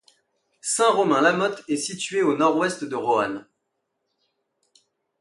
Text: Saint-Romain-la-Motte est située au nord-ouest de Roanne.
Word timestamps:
Saint-Romain-la-Motte 0.61 1.63
est 1.67 1.77
située 1.77 2.23
au 2.23 2.35
nord-ouest 2.35 2.83
de 2.83 2.95
Roanne. 2.95 3.45